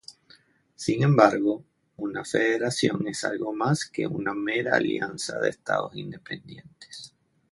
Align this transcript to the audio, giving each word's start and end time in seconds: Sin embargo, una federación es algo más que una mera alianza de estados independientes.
Sin 0.73 1.03
embargo, 1.03 1.63
una 1.97 2.25
federación 2.25 3.07
es 3.07 3.23
algo 3.23 3.53
más 3.53 3.85
que 3.85 4.07
una 4.07 4.33
mera 4.33 4.77
alianza 4.77 5.37
de 5.37 5.49
estados 5.51 5.95
independientes. 5.95 7.13